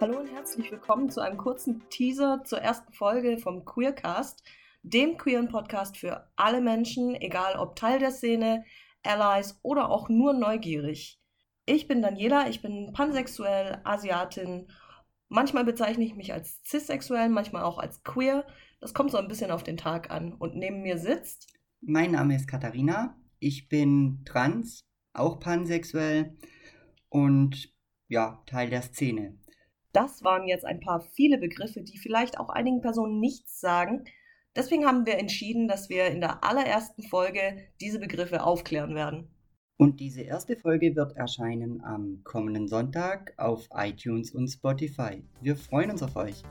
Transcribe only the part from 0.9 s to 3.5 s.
zu einem kurzen Teaser zur ersten Folge